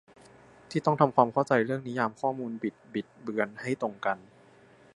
[0.69, 4.17] ที่ต้องทำความเข้าใจเรื่องนิยามข้อมูลบิดบิดเบือนให้ตรงกัน